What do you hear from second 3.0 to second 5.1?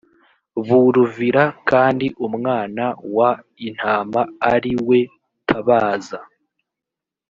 w intama ari we